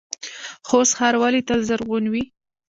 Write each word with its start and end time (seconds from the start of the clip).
خوست 0.67 0.93
ښار 0.97 1.15
ولې 1.21 1.41
تل 1.47 1.59
زرغون 1.69 2.05
وي؟ 2.11 2.23